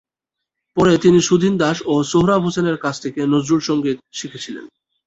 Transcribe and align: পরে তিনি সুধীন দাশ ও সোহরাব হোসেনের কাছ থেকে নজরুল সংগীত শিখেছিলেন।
পরে 0.77 0.93
তিনি 0.97 1.19
সুধীন 1.21 1.53
দাশ 1.57 1.77
ও 1.85 1.93
সোহরাব 2.11 2.41
হোসেনের 2.45 2.77
কাছ 2.77 2.95
থেকে 3.03 3.19
নজরুল 3.33 3.61
সংগীত 3.69 3.97
শিখেছিলেন। 4.11 4.65